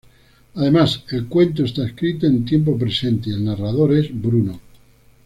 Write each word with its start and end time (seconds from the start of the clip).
Además, 0.55 1.03
el 1.11 1.27
cuento 1.27 1.63
está 1.63 1.85
escrito 1.85 2.25
en 2.25 2.43
tiempo 2.43 2.75
presente 2.75 3.29
y 3.29 3.33
el 3.33 3.45
narrador 3.45 3.93
es 3.95 4.09
Bruno. 4.11 4.59